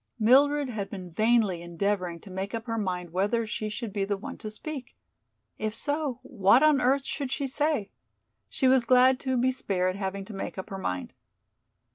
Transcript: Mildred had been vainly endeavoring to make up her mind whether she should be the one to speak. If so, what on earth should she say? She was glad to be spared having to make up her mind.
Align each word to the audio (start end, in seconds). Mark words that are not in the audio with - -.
Mildred 0.17 0.69
had 0.69 0.89
been 0.89 1.11
vainly 1.11 1.61
endeavoring 1.61 2.19
to 2.21 2.31
make 2.31 2.55
up 2.55 2.65
her 2.65 2.79
mind 2.79 3.11
whether 3.11 3.45
she 3.45 3.69
should 3.69 3.93
be 3.93 4.03
the 4.03 4.17
one 4.17 4.35
to 4.39 4.49
speak. 4.49 4.97
If 5.59 5.75
so, 5.75 6.17
what 6.23 6.63
on 6.63 6.81
earth 6.81 7.03
should 7.05 7.31
she 7.31 7.45
say? 7.45 7.91
She 8.49 8.67
was 8.67 8.83
glad 8.83 9.19
to 9.19 9.37
be 9.37 9.51
spared 9.51 9.95
having 9.95 10.25
to 10.25 10.33
make 10.33 10.57
up 10.57 10.71
her 10.71 10.79
mind. 10.79 11.13